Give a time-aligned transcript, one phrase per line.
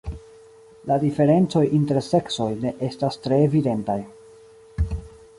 [0.91, 3.99] La diferencoj inter seksoj ne estas tre evidentaj.